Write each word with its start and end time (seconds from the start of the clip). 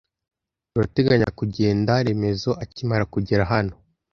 Turateganya 0.71 1.27
kugenda 1.39 1.91
Remezo 2.07 2.51
akimara 2.63 3.03
kugera 3.13 3.43
hano. 3.51 3.73